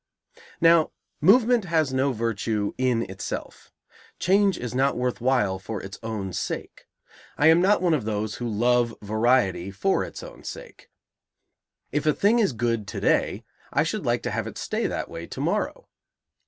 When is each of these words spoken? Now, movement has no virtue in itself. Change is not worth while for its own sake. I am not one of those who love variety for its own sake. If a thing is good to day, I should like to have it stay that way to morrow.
Now, 0.59 0.93
movement 1.21 1.65
has 1.65 1.93
no 1.93 2.11
virtue 2.11 2.73
in 2.79 3.03
itself. 3.07 3.71
Change 4.17 4.57
is 4.57 4.73
not 4.73 4.97
worth 4.97 5.21
while 5.21 5.59
for 5.59 5.79
its 5.79 5.99
own 6.01 6.33
sake. 6.33 6.87
I 7.37 7.45
am 7.49 7.61
not 7.61 7.83
one 7.83 7.93
of 7.93 8.03
those 8.03 8.37
who 8.37 8.49
love 8.49 8.95
variety 9.03 9.69
for 9.69 10.03
its 10.03 10.23
own 10.23 10.43
sake. 10.43 10.89
If 11.91 12.07
a 12.07 12.13
thing 12.13 12.39
is 12.39 12.51
good 12.53 12.87
to 12.87 12.99
day, 12.99 13.45
I 13.71 13.83
should 13.83 14.03
like 14.03 14.23
to 14.23 14.31
have 14.31 14.47
it 14.47 14.57
stay 14.57 14.87
that 14.87 15.07
way 15.07 15.27
to 15.27 15.39
morrow. 15.39 15.87